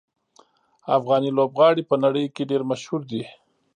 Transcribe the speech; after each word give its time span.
افغاني 0.97 1.29
لوبغاړي 1.37 1.83
په 1.89 1.95
نړۍ 2.03 2.25
کې 2.35 2.43
ډېر 2.51 2.61
مشهور 2.71 3.01
دي. 3.11 3.23